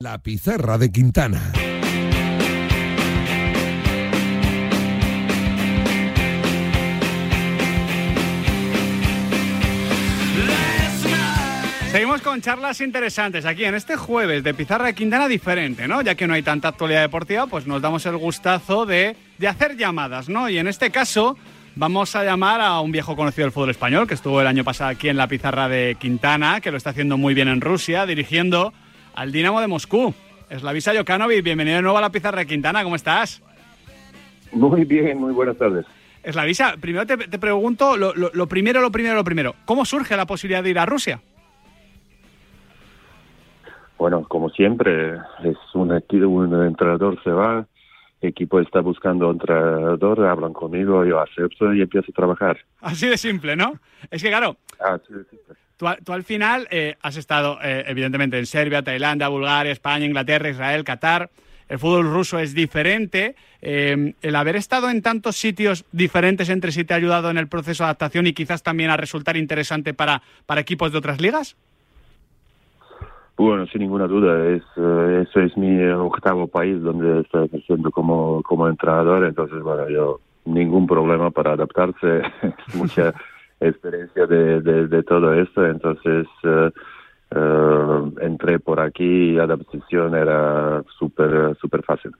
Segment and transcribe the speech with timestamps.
[0.00, 1.42] La pizarra de Quintana.
[11.90, 16.00] Seguimos con charlas interesantes aquí en este jueves de Pizarra de Quintana diferente, ¿no?
[16.02, 19.76] Ya que no hay tanta actualidad deportiva, pues nos damos el gustazo de, de hacer
[19.76, 20.48] llamadas, ¿no?
[20.48, 21.36] Y en este caso
[21.74, 24.90] vamos a llamar a un viejo conocido del fútbol español que estuvo el año pasado
[24.90, 28.72] aquí en la Pizarra de Quintana, que lo está haciendo muy bien en Rusia, dirigiendo
[29.14, 30.14] al Dinamo de Moscú.
[30.50, 33.42] Eslavisa Jokanovic, bienvenido de nuevo a la Pizarra de Quintana, ¿cómo estás?
[34.52, 35.84] Muy bien, muy buenas tardes.
[36.22, 40.16] Eslavisa, primero te, te pregunto, lo, lo- lo primero, lo primero, lo primero, ¿cómo surge
[40.16, 41.20] la posibilidad de ir a Rusia?
[43.98, 47.66] Bueno, como siempre, es un, un entrenador se va,
[48.22, 52.58] equipo está buscando entrenador, hablan conmigo, yo acepto y empiezo a trabajar.
[52.80, 53.74] Así de simple, ¿no?
[54.10, 55.52] Es que claro, Ah, sí, sí, sí.
[55.78, 60.82] Tú, al- final eh, has estado, eh, evidentemente, en Serbia, Tailandia, Bulgaria, España, Inglaterra, Israel,
[60.82, 61.30] Qatar.
[61.68, 63.36] El fútbol ruso es diferente.
[63.62, 67.46] Eh, el haber estado en tantos sitios diferentes entre sí te ha ayudado en el
[67.46, 71.56] proceso de adaptación y quizás también a resultar interesante para, para equipos de otras ligas.
[73.36, 78.42] Bueno, sin ninguna duda, es, eh, ese es mi octavo país donde estoy ejerciendo como,
[78.42, 82.22] como entrenador, entonces, bueno, yo ningún problema para adaptarse,
[82.74, 83.14] mucha
[83.60, 86.70] experiencia de, de, de todo esto, entonces eh,
[87.30, 92.12] eh, entré por aquí y adaptación era súper súper fácil.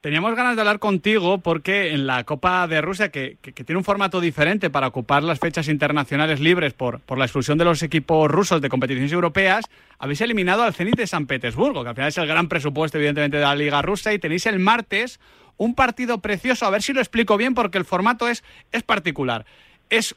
[0.00, 3.78] Teníamos ganas de hablar contigo porque en la Copa de Rusia, que, que- que tiene
[3.78, 7.84] un formato diferente para ocupar las fechas internacionales libres por, por la exclusión de los
[7.84, 9.64] equipos rusos de competiciones europeas,
[10.00, 13.36] habéis eliminado al Zenit de San Petersburgo, que al final es el gran presupuesto, evidentemente,
[13.36, 15.20] de la Liga Rusa, y tenéis el martes
[15.56, 16.66] un partido precioso.
[16.66, 19.44] A ver si lo explico bien, porque el formato es, es particular.
[19.88, 20.16] Es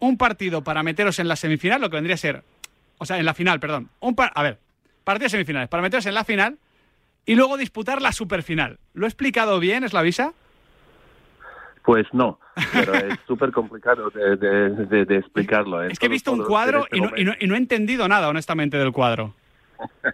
[0.00, 2.42] un partido para meteros en la semifinal, lo que vendría a ser.
[2.98, 3.88] O sea, en la final, perdón.
[4.00, 4.58] Un par- a ver,
[5.04, 6.58] partidos semifinales, para meteros en la final
[7.24, 8.78] y luego disputar la superfinal.
[8.94, 10.32] ¿Lo he explicado bien, es la visa?
[11.84, 12.38] Pues no,
[12.72, 15.82] pero es súper complicado de, de, de- de explicarlo.
[15.82, 18.06] Es que he visto un cuadro este y no, y, no, y no he entendido
[18.08, 19.34] nada, honestamente, del cuadro.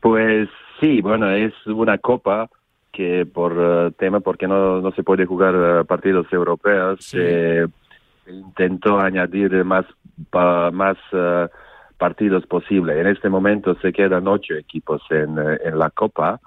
[0.00, 0.48] Pues
[0.80, 2.48] sí, bueno, es una copa
[2.92, 7.18] que por eh, tema, porque no, no se puede jugar eh, partidos europeos, Sí.
[7.20, 7.66] eh,
[8.26, 9.86] intentó añadir más,
[10.72, 11.48] más eh,
[12.02, 13.00] partidos posible.
[13.00, 16.40] En este momento se quedan ocho equipos en, eh, en la copa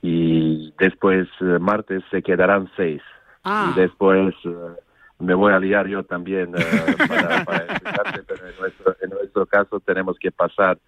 [0.00, 3.02] y después eh, martes se quedarán seis.
[3.44, 3.72] Ah.
[3.72, 4.50] Y después eh,
[5.18, 7.66] me voy a liar yo también para, para
[8.26, 10.78] pero en nuestro, en nuestro caso tenemos que pasar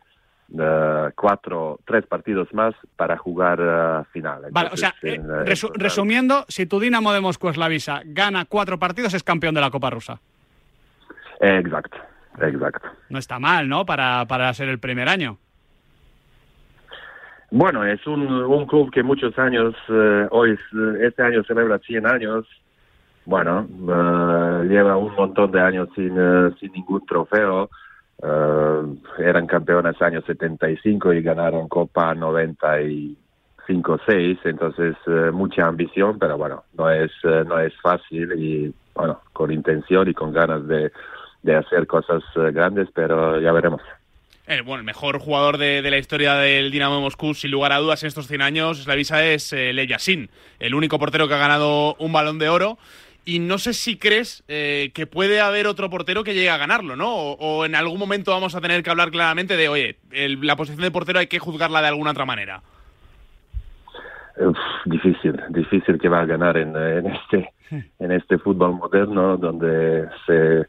[1.14, 4.42] cuatro, tres partidos más para jugar final.
[4.50, 7.48] Vale, o sea, Entonces, en, eh, resu- en total- resumiendo, si tu Dinamo de Moscú
[7.48, 10.20] es la visa, gana cuatro partidos, es campeón de la Copa Rusa.
[11.41, 11.98] eh, Exacto,
[12.41, 12.88] exacto.
[13.10, 13.84] No está mal, ¿no?
[13.84, 15.38] Para, para ser el primer año.
[17.50, 20.60] Bueno, es un, un club que muchos años, eh, hoy es,
[21.00, 22.47] este año celebra 100 años.
[23.25, 23.66] Bueno,
[24.65, 26.15] lleva un montón de años sin,
[26.59, 27.69] sin ningún trofeo.
[28.22, 28.82] Eh,
[29.18, 36.90] eran campeones años 75 y ganaron Copa 95-6, entonces eh, mucha ambición, pero bueno, no
[36.90, 40.90] es, eh, no es fácil y bueno, con intención y con ganas de,
[41.42, 43.80] de hacer cosas grandes, pero ya veremos.
[44.48, 47.70] El, bueno, el mejor jugador de, de la historia del Dinamo de Moscú, sin lugar
[47.70, 51.38] a dudas, en estos 100 años, la visa es eh, el único portero que ha
[51.38, 52.78] ganado un balón de oro.
[53.31, 56.97] Y no sé si crees eh, que puede haber otro portero que llegue a ganarlo,
[56.97, 57.15] ¿no?
[57.15, 60.56] O, o en algún momento vamos a tener que hablar claramente de, oye, el- la
[60.56, 62.62] posición de portero hay que juzgarla de alguna otra manera.
[64.41, 64.56] Uf,
[64.87, 67.50] difícil, difícil que va a ganar en, en este
[67.99, 70.60] en este fútbol moderno donde se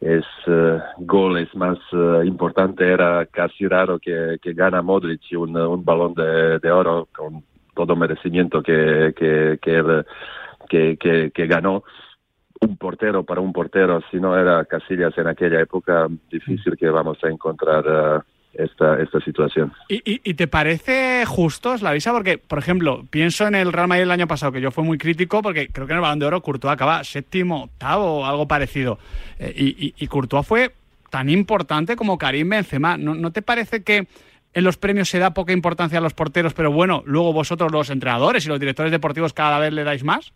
[0.00, 5.54] es eh, gol es más eh, importante era casi raro que, que gana Modric un,
[5.54, 7.42] un balón de, de oro con
[7.74, 10.06] todo merecimiento que que que, él,
[10.70, 11.82] que, que, que ganó
[12.60, 17.18] un portero para un portero si no era Casillas en aquella época difícil que vamos
[17.22, 22.12] a encontrar eh, esta esta situación ¿Y, y, te parece justo es la visa?
[22.12, 24.98] Porque, por ejemplo, pienso en el Real Madrid el año pasado, que yo fui muy
[24.98, 28.48] crítico, porque creo que en el Balón de Oro Courtois acaba séptimo, octavo o algo
[28.48, 28.98] parecido.
[29.38, 30.72] Eh, y, y, y Courtois fue
[31.10, 32.96] tan importante como Karim Benzema.
[32.96, 34.06] ¿No, ¿No te parece que
[34.54, 37.90] en los premios se da poca importancia a los porteros, pero bueno, luego vosotros los
[37.90, 40.32] entrenadores y los directores deportivos cada vez le dais más?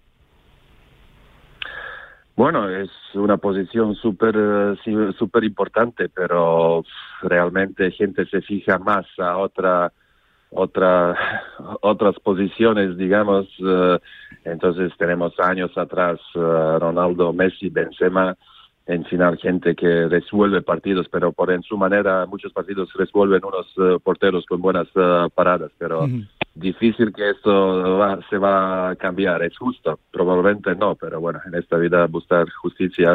[2.40, 6.82] Bueno, es una posición súper eh, sí, súper importante, pero
[7.20, 9.92] realmente gente se fija más a otra
[10.48, 11.18] otra
[11.82, 13.46] otras posiciones, digamos.
[13.58, 13.98] eh,
[14.46, 18.34] entonces tenemos años atrás eh, Ronaldo, Messi, Benzema
[18.86, 24.00] en final gente que resuelve partidos, pero por en su manera muchos partidos resuelven unos
[24.02, 24.88] porteros con buenas
[25.34, 26.08] paradas, pero
[26.60, 29.42] difícil que esto se va a cambiar.
[29.42, 33.14] Es justo, probablemente no, pero bueno, en esta vida buscar justicia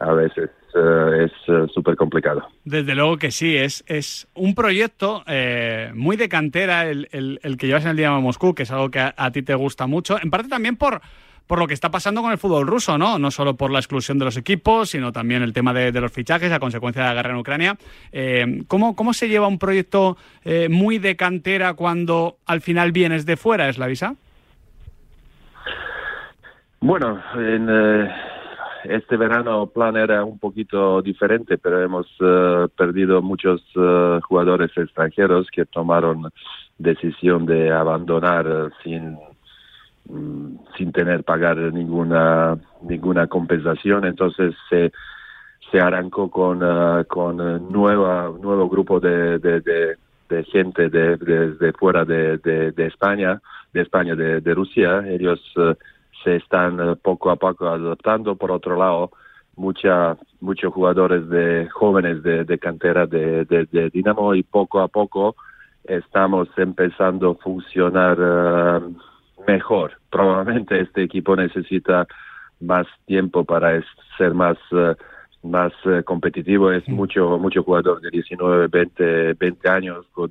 [0.00, 2.48] a veces eh, es súper complicado.
[2.64, 5.24] Desde luego que sí, es, es un proyecto
[5.94, 9.00] muy de cantera el, el, que llevas en el Dinamo Moscú, que es algo que
[9.00, 11.00] a ti te gusta mucho, en parte también por
[11.48, 13.18] por lo que está pasando con el fútbol ruso, ¿no?
[13.18, 16.52] No solo por la exclusión de los equipos, sino también el tema de, los fichajes
[16.52, 17.76] a consecuencia de la guerra en Ucrania.
[18.12, 23.38] Eh, ¿cómo, se lleva un proyecto eh, muy de cantera cuando al final vienes de
[23.38, 24.14] fuera, es la visa?
[26.80, 28.10] Bueno, en eh,
[28.84, 32.06] este verano el plan era un poquito diferente, pero hemos
[32.76, 33.62] perdido muchos
[34.22, 36.30] jugadores extranjeros que tomaron
[36.76, 39.16] decisión de abandonar sin
[40.76, 44.04] sin tener pagar ninguna ninguna compensación.
[44.04, 44.92] Entonces se
[45.70, 47.36] se arrancó con uh, con
[47.70, 53.40] nueva nuevo grupo de, de, de, gente de, de, fuera de, de, España
[53.72, 55.04] de España de, de Rusia.
[55.06, 55.74] Ellos uh,
[56.24, 58.36] se están uh, poco a poco adaptando.
[58.36, 59.10] Por otro lado
[59.56, 65.34] mucha muchos jugadores de jóvenes de, de cantera de, de, Dinamo y poco a poco
[65.84, 68.82] estamos empezando a funcionar
[69.48, 69.98] mejor.
[70.10, 72.06] Probablemente este equipo necesita
[72.60, 73.82] más tiempo para
[74.16, 74.94] ser más uh,
[75.42, 76.70] más uh, competitivo.
[76.70, 80.30] Es mucho mucho jugador de 19, 20, 20 años con,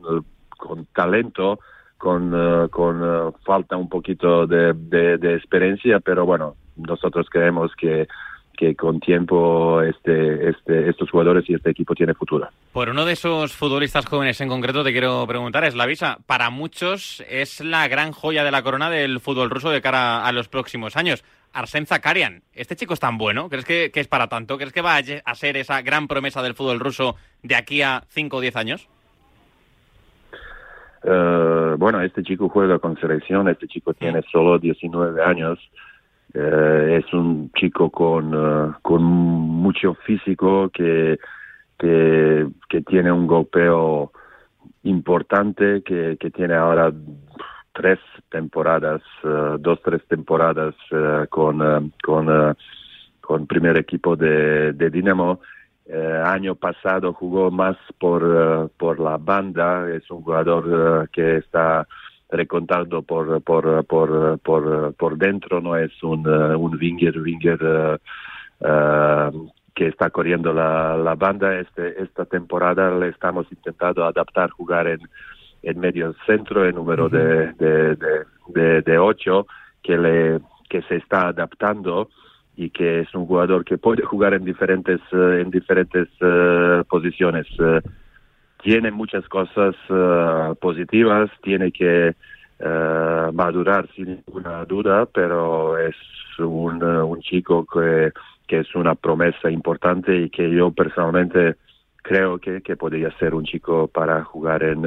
[0.58, 1.60] con talento,
[1.98, 8.08] con, uh, con falta un poquito de, de, de experiencia, pero bueno, nosotros creemos que
[8.57, 12.50] que con tiempo este, este, estos jugadores y este equipo tiene futuro.
[12.74, 16.18] Por uno de esos futbolistas jóvenes en concreto te quiero preguntar, es la visa.
[16.25, 20.31] Para muchos es la gran joya de la corona del fútbol ruso de cara a
[20.33, 21.24] los próximos años.
[21.54, 23.48] Arsen Zakarian, ¿este chico es tan bueno?
[23.48, 24.57] ¿Crees que, es para tanto?
[24.57, 28.38] ¿Crees que va a ser esa gran promesa del fútbol ruso de aquí a 5
[28.38, 28.89] o 10 años?
[31.03, 35.60] Eh, bueno, este chico juega con selección, este chico tiene solo 19 años.
[36.39, 41.18] Eh, es un chico con, eh, con mucho físico que,
[41.80, 44.12] que, tiene un golpeo
[44.84, 46.94] importante, que, que tiene ahora
[47.74, 47.98] tres
[48.30, 50.75] temporadas, uh, dos, tres temporadas
[51.30, 52.56] con, con,
[53.19, 55.42] con primer equipo de, de Dinamo.
[56.24, 61.88] año pasado jugó más por, por la banda, es un jugador que está
[62.29, 68.68] recontando por, por, por, por, por dentro, no es un, uh, un winger, winger uh,
[68.68, 71.57] uh, que está corriendo la, la banda.
[71.59, 75.00] Este, esta temporada le estamos intentando adaptar, jugar en,
[75.63, 77.97] en medio centro, en número de, de,
[78.50, 79.47] de, de, ocho,
[79.81, 80.39] que, le,
[80.69, 82.09] que se está adaptando
[82.56, 86.09] y que es un jugador que puede jugar en diferentes, en diferentes
[86.89, 87.45] posiciones
[88.62, 92.15] tiene muchas cosas uh, positivas, tiene que
[92.59, 95.95] uh, madurar sin ninguna duda, pero es
[96.39, 98.12] un, uh, un chico que,
[98.48, 101.56] que, es una promesa importante y que yo personalmente
[101.98, 104.86] creo que, que podría ser un chico para jugar en,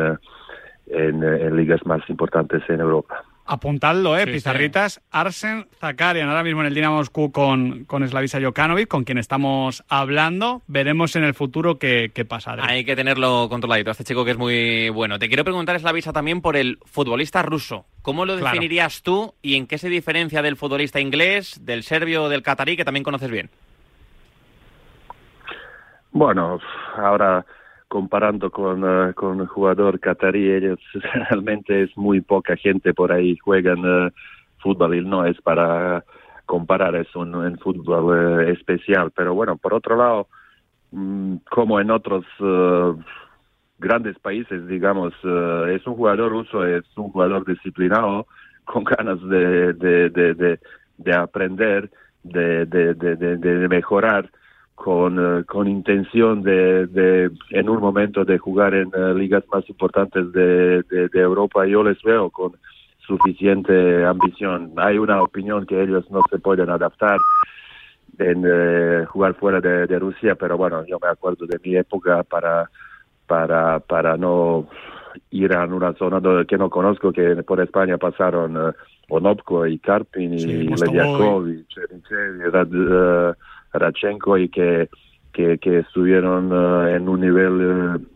[0.86, 3.24] en ligas más importantes en Europa.
[3.50, 4.28] Apuntadlo, ¿eh?
[4.28, 5.00] Pizarritas.
[5.10, 9.82] Arsen Zakarian, ahora mismo en el Dinamo Moscú con, con Slavisa Jokanovic, con quien estamos
[9.88, 10.62] hablando.
[10.68, 12.54] Veremos en el futuro qué, qué pasa.
[12.60, 15.18] Hay que tenerlo controladito, este chico que es muy bueno.
[15.18, 17.86] Te quiero preguntar, Slavisa, también por el futbolista ruso.
[18.02, 22.28] ¿Cómo lo definirías tú y en qué se diferencia del futbolista inglés, del serbio o
[22.28, 23.50] del catarí, que también conoces bien?
[26.12, 26.60] Bueno,
[26.96, 27.44] ahora
[27.90, 30.78] comparando con, uh, con el jugador catarí, ellos
[31.28, 34.10] realmente es muy poca gente por ahí juegan uh,
[34.58, 36.04] fútbol y no es para
[36.46, 39.10] comparar, es un, fútbol uh, especial.
[39.10, 40.28] Pero bueno, por otro lado,
[40.92, 42.24] mm, como en otros
[43.80, 45.12] grandes países, digamos,
[45.68, 48.28] es un jugador ruso, es un jugador disciplinado,
[48.66, 50.60] con ganas de, de, de,
[50.96, 51.90] de aprender,
[52.22, 54.30] de, de, de mejorar
[54.82, 59.68] con, eh, con intención de, de, en un momento de jugar en uh, ligas más
[59.68, 62.52] importantes de, de, Europa, yo les veo con
[63.06, 64.72] suficiente ambición.
[64.76, 67.18] Hay una opinión que ellos no se pueden adaptar
[68.18, 72.22] en uh, jugar fuera de, de, Rusia, pero bueno, yo me acuerdo de mi época
[72.22, 72.70] para,
[73.26, 74.66] para, para no
[75.30, 78.72] ir a una zona que no conozco, que por España pasaron uh,
[79.10, 83.36] Onopko y Karpin y sí, Lediakov y Cherichev
[83.72, 84.88] Rachenko y que,
[85.32, 88.06] que, estuvieron eh, en un nivel eh,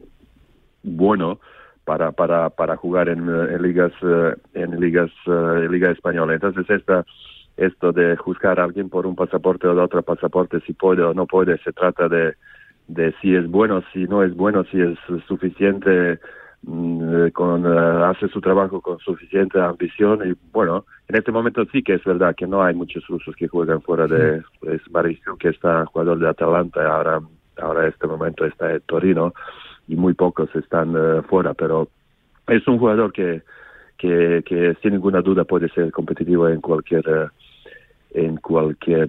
[0.82, 1.40] bueno
[1.84, 3.26] para, para, para jugar en,
[3.62, 3.92] ligas
[4.54, 5.10] en ligas
[5.68, 6.34] liga española.
[6.34, 7.04] Entonces esta
[7.56, 11.14] esto de juzgar a alguien por un pasaporte o de otro pasaporte, si puede o
[11.14, 12.34] no puede, se trata de,
[12.88, 16.18] de si es bueno, si no es bueno, si es suficiente,
[17.32, 21.94] con, eh, hace su trabajo con suficiente ambición y bueno, en este momento sí que
[21.94, 25.84] es verdad que no hay muchos rusos que juegan fuera de es Mauricio que está
[25.86, 27.20] jugador de Atalanta ahora
[27.60, 29.34] ahora en este momento está en Torino
[29.88, 31.88] y muy pocos están eh, fuera pero
[32.48, 33.42] es un jugador que
[33.98, 37.28] que, que sin ninguna duda puede ser competitivo en cualquier eh,
[38.14, 39.08] en cualquier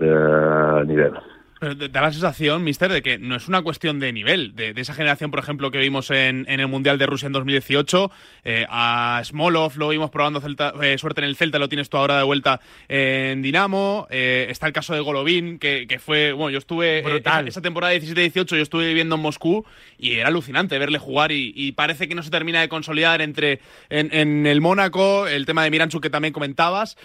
[0.87, 1.13] nivel.
[1.59, 4.55] Pero da la sensación, mister, de que no es una cuestión de nivel.
[4.55, 8.11] De, esa generación, por ejemplo, que vimos en, el Mundial de Rusia en 2018,
[8.43, 10.41] eh, a Smolov lo vimos probando
[10.81, 12.59] eh, suerte en el Celta, lo tienes tú ahora de vuelta
[12.89, 14.05] en Dinamo.
[14.09, 16.33] Eh, está el caso de Golovin, que, fue.
[16.33, 16.99] Bueno, yo estuve.
[16.99, 19.65] Esa, esa, temporada 17-18, yo estuve viviendo en Moscú
[19.97, 21.31] y era alucinante verle jugar.
[21.31, 23.59] Y, parece que no se termina de consolidar entre
[23.89, 26.97] en, el Mónaco, el tema de Miranchuk que también comentabas.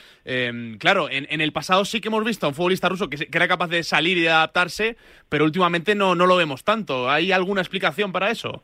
[0.78, 3.46] claro, en, el pasado sí que hemos visto a un futbolista ruso que, que era
[3.46, 4.96] capaz de salir y de adaptarse,
[5.28, 7.08] pero últimamente no, no lo vemos tanto.
[7.08, 8.62] ¿Hay alguna explicación para eso?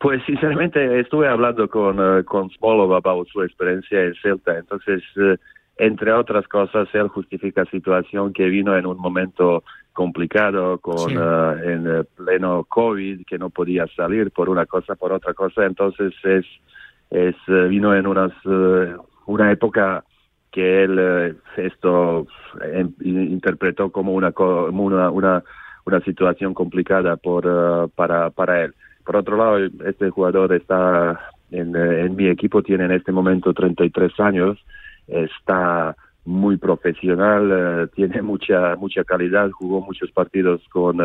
[0.00, 5.36] Pues sinceramente estuve hablando con, uh, con Smolov about su experiencia en Celta, entonces eh,
[5.76, 9.62] entre otras cosas él justifica situación que vino en un momento
[9.92, 15.34] complicado con eh, en pleno COVID que no podía salir por una cosa por otra
[15.34, 16.46] cosa entonces es
[17.10, 17.36] es
[17.68, 18.32] vino en unas
[19.26, 20.04] una época
[20.50, 22.26] que él eh, esto
[22.62, 25.10] em, interpretó como una, una,
[25.84, 28.74] una, situación complicada por, eh, para, para él.
[29.04, 31.18] Por otro lado, este jugador está
[31.50, 34.58] en, eh, en mi equipo, tiene en este momento 33 años,
[35.06, 40.98] está muy profesional, tiene mucha mucha calidad, jugó muchos partidos con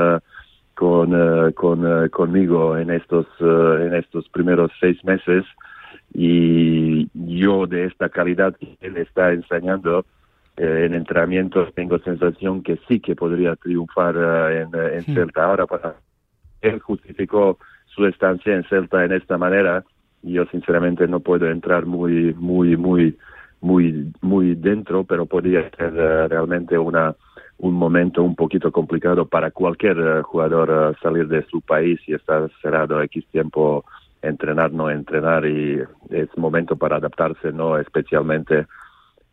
[0.75, 5.45] con, con conmigo en estos en estos primeros seis meses
[6.13, 10.05] y yo de esta calidad que él está enseñando
[10.57, 15.43] eh, en entrenamientos tengo sensación que sí que podría triunfar eh, en, en Celta.
[15.43, 15.95] Ahora, para,
[16.61, 17.57] él justificó
[17.87, 19.83] su estancia en Celta en esta manera
[20.23, 23.17] y yo sinceramente no puedo entrar muy, muy, muy,
[23.59, 27.15] muy, muy dentro, pero podría ser eh, realmente una
[27.57, 33.01] un momento un poquito complicado para cualquier jugador salir de su país y estar cerrado
[33.03, 33.85] X tiempo
[34.27, 35.79] entrenar, no entrenar y
[36.09, 38.65] es momento para adaptarse, no especialmente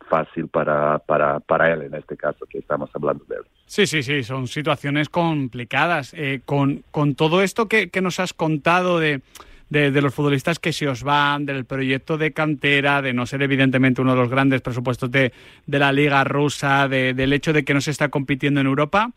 [0.09, 3.43] fácil para, para, para él en este caso que estamos hablando de él.
[3.65, 6.13] Sí, sí, sí, son situaciones complicadas.
[6.13, 9.21] Eh, con, con todo esto que, que nos has contado de,
[9.69, 14.01] de, los futbolistas que se os van, del proyecto de cantera, de no ser evidentemente
[14.01, 15.33] uno de los grandes presupuestos de,
[15.65, 19.11] de la liga rusa, de, del hecho de que no se está compitiendo en Europa,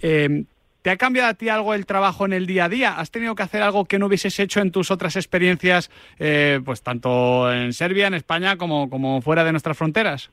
[0.00, 0.44] eh,
[0.82, 2.98] ¿Te ha cambiado a ti algo el trabajo en el día a día?
[2.98, 6.82] ¿Has tenido que hacer algo que no hubieses hecho en tus otras experiencias, eh, pues
[6.82, 10.30] tanto en Serbia, en España, como, como fuera de nuestras fronteras?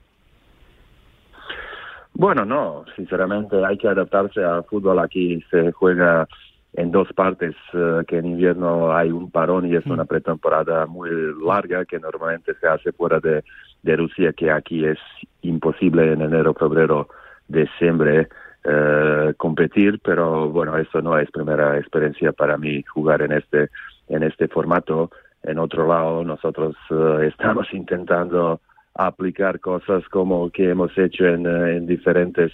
[2.13, 4.97] Bueno, no, sinceramente hay que adaptarse al fútbol.
[4.99, 6.27] Aquí se juega
[6.73, 10.07] en dos partes, eh, que en invierno hay un parón y es una mm.
[10.07, 11.11] pretemporada muy
[11.45, 13.43] larga que normalmente se hace fuera de,
[13.83, 14.99] de Rusia, que aquí es
[15.43, 17.07] imposible en enero, febrero,
[17.47, 18.29] diciembre.
[18.61, 23.69] Eh, competir, pero bueno, eso no es primera experiencia para mí jugar en este,
[24.09, 25.11] en este formato.
[25.43, 28.59] En otro lado, nosotros eh, estamos intentando
[28.95, 32.51] aplicar cosas como que hemos hecho en, eh, en diferentes,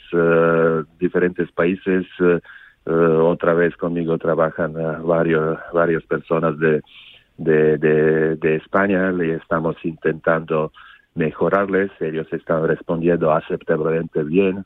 [0.99, 2.05] diferentes países.
[2.85, 6.83] otra vez conmigo trabajan varios, varias personas de,
[7.37, 10.71] de, de, de España y estamos intentando
[11.15, 11.91] mejorarles.
[11.99, 14.63] Ellos están respondiendo aceptablemente bien.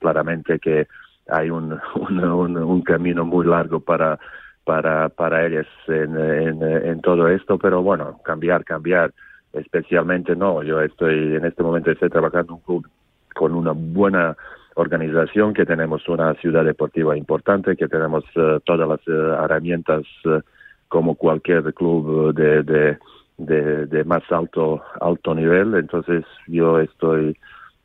[0.00, 0.88] claramente que
[1.28, 4.18] hay un, un, un, camino muy largo para,
[4.64, 6.16] para, para ellos en,
[6.62, 9.12] en, todo esto, pero bueno, cambiar, cambiar,
[9.52, 10.62] especialmente no.
[10.62, 12.88] Yo estoy, en este momento estoy trabajando un club
[13.34, 14.36] con una buena
[14.74, 20.40] organización, que tenemos una ciudad deportiva importante, que tenemos uh, todas las uh, herramientas uh,
[20.88, 22.98] como cualquier club de, de
[23.38, 25.74] de, de más alto, alto nivel.
[25.74, 27.36] Entonces yo estoy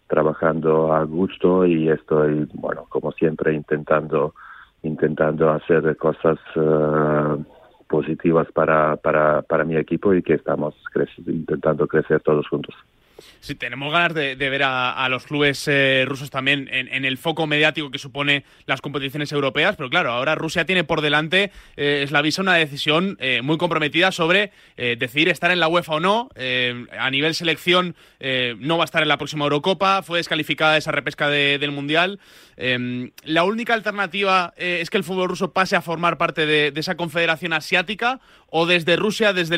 [0.08, 4.34] trabajando a gusto y estoy, bueno, como siempre, intentando,
[4.82, 7.42] intentando hacer cosas uh,
[7.88, 10.76] positivas para, para, para mi equipo y que estamos
[11.26, 12.76] intentando crecer todos juntos.
[13.40, 17.92] Sí, tenemos ganas de, ver a, los clubes eh, rusos también en, el foco mediático
[17.92, 22.42] que supone las competiciones europeas, pero claro, ahora Rusia tiene por delante, eh, la visa
[22.42, 26.30] una decisión eh, muy comprometida sobre eh, decidir estar en la UEFA o no.
[26.98, 27.96] a nivel selección
[28.60, 32.20] no va a estar en la próxima Eurocopa, fue descalificada esa repesca del Mundial.
[32.56, 37.54] la única alternativa es que el fútbol ruso pase a formar parte de, esa confederación
[37.54, 38.20] asiática
[38.56, 39.56] o desde Rusia, desde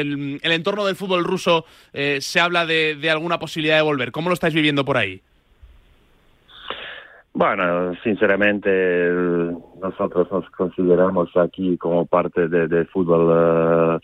[0.00, 4.12] el, entorno del fútbol ruso, eh, se habla de, de alguna posibilidad de volver.
[4.12, 5.20] ¿Cómo lo estáis viviendo por ahí?
[7.32, 8.70] Bueno, sinceramente
[9.82, 13.98] nosotros nos consideramos aquí como parte del fútbol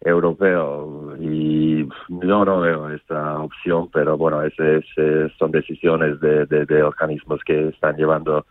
[0.00, 4.84] eh, europeo y yo no veo esta opción, pero bueno, esas
[5.38, 8.46] son decisiones de, organismos que están llevando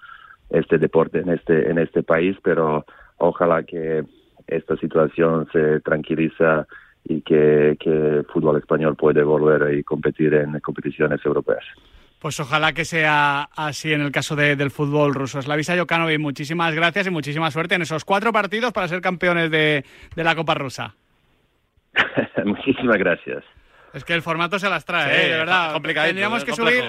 [0.50, 2.86] este deporte en este en este país, pero
[3.18, 4.06] ojalá que
[4.48, 6.68] esta situación se tranquiliza
[7.04, 11.64] y que, que el fútbol español puede volver y competir en competiciones europeas.
[12.20, 15.40] Pues ojalá que sea así en el caso del fútbol ruso.
[15.42, 19.86] Slavisa Jokanovic, muchísimas gracias y muchísima suerte en esos cuatro partidos para ser campeones de,
[20.16, 20.96] la Copa Rusa.
[22.46, 23.44] muchísimas gracias.
[23.96, 25.30] Es que el formato se las trae, ¿eh?
[25.30, 25.82] de verdad.
[25.82, 26.84] Tendríamos que subir.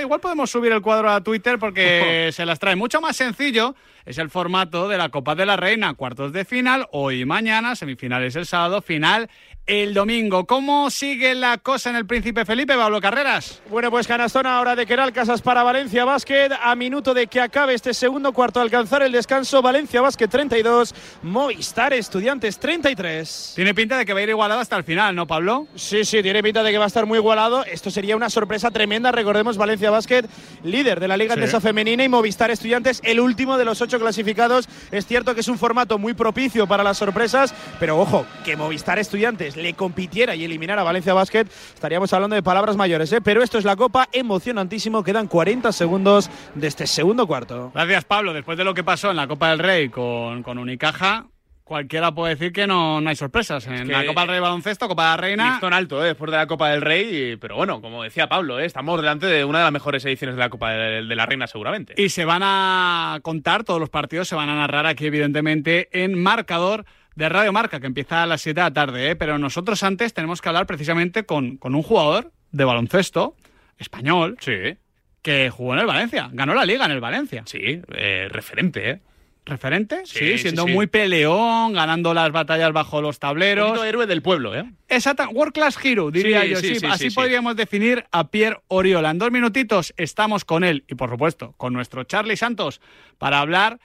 [0.00, 2.74] igual podemos subir el cuadro a Twitter porque se las trae.
[2.74, 3.74] Mucho más sencillo
[4.06, 7.76] es el formato de la Copa de la Reina, cuartos de final, hoy y mañana,
[7.76, 9.28] semifinales el sábado, final
[9.68, 10.46] el domingo.
[10.46, 13.60] ¿Cómo sigue la cosa en el Príncipe Felipe, Pablo Carreras?
[13.68, 16.48] Bueno, pues canastona ahora de Keral Casas para Valencia Basket.
[16.62, 19.60] A minuto de que acabe este segundo cuarto, alcanzar el descanso.
[19.60, 23.52] Valencia Basket 32, Movistar Estudiantes 33.
[23.56, 25.66] Tiene pinta de que va a ir igualado hasta el final, ¿no, Pablo?
[25.74, 27.62] Sí, sí, tiene pinta de que va a estar muy igualado.
[27.66, 29.12] Esto sería una sorpresa tremenda.
[29.12, 30.24] Recordemos, Valencia Basket,
[30.64, 31.60] líder de la Liga sí.
[31.60, 34.66] Femenina y Movistar Estudiantes, el último de los ocho clasificados.
[34.90, 38.98] Es cierto que es un formato muy propicio para las sorpresas, pero ojo, que Movistar
[38.98, 43.12] Estudiantes le compitiera y eliminara a Valencia Basket, estaríamos hablando de palabras mayores.
[43.12, 43.20] ¿eh?
[43.20, 45.02] Pero esto es la Copa, emocionantísimo.
[45.02, 47.70] Quedan 40 segundos de este segundo cuarto.
[47.74, 48.32] Gracias, Pablo.
[48.32, 51.26] Después de lo que pasó en la Copa del Rey con, con Unicaja,
[51.68, 53.66] cualquiera puede decir que no, no hay sorpresas.
[53.66, 55.50] En la Copa del Rey baloncesto, Copa de la Reina.
[55.50, 56.08] Listón alto, ¿eh?
[56.08, 57.36] después de la Copa del Rey.
[57.36, 58.64] pero bueno, como decía Pablo, ¿eh?
[58.64, 61.46] estamos delante de una de las mejores ediciones de la Copa de, de, la Reina,
[61.46, 61.94] seguramente.
[61.96, 66.20] Y se van a contar, todos los partidos se van a narrar aquí, evidentemente, en
[66.20, 66.84] marcador
[67.18, 69.16] de Radio Marca, que empieza a las 7 de la tarde, ¿eh?
[69.16, 73.34] pero nosotros antes tenemos que hablar precisamente con, con un jugador de baloncesto
[73.76, 74.76] español sí.
[75.20, 77.42] que jugó en el Valencia, ganó la liga en el Valencia.
[77.44, 79.00] Sí, eh, referente, ¿eh?
[79.44, 80.02] ¿Referente?
[80.04, 83.80] Sí, siendo muy peleón, ganando las batallas bajo los tableros.
[83.80, 84.70] Un héroe del pueblo, ¿eh?
[84.88, 86.58] Exacto, World Class Hero, diría yo.
[86.58, 89.10] Sí, así podríamos definir a Pierre Oriola.
[89.10, 92.80] En dos minutitos estamos con él y, por supuesto, con nuestro Charlie Santos
[93.16, 93.80] para hablar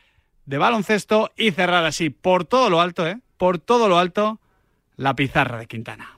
[0.46, 3.18] de baloncesto y cerrar así por todo lo alto, ¿eh?
[3.44, 4.40] Por todo lo alto,
[4.96, 6.18] la pizarra de Quintana.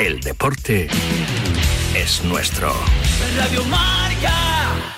[0.00, 0.88] El deporte
[1.94, 2.72] es nuestro.
[3.36, 4.97] Radio Marca.